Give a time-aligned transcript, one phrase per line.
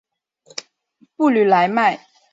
[1.15, 2.07] 布吕莱迈。